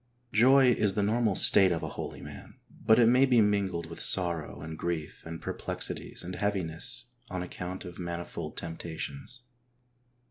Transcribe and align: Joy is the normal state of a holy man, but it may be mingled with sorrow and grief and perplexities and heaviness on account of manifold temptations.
Joy 0.33 0.71
is 0.71 0.95
the 0.95 1.03
normal 1.03 1.35
state 1.35 1.71
of 1.71 1.83
a 1.83 1.89
holy 1.89 2.21
man, 2.21 2.55
but 2.71 2.97
it 2.97 3.05
may 3.05 3.27
be 3.27 3.39
mingled 3.39 3.85
with 3.85 3.99
sorrow 3.99 4.59
and 4.61 4.75
grief 4.75 5.23
and 5.27 5.39
perplexities 5.39 6.23
and 6.23 6.33
heaviness 6.37 7.11
on 7.29 7.43
account 7.43 7.85
of 7.85 7.99
manifold 7.99 8.57
temptations. 8.57 9.43